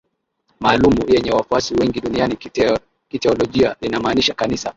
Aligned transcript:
maalumu 0.59 1.09
yenye 1.09 1.31
wafuasi 1.31 1.73
wengi 1.75 2.01
duniani 2.01 2.35
Kiteolojia 3.09 3.75
linamaanisha 3.81 4.33
Kanisa 4.33 4.69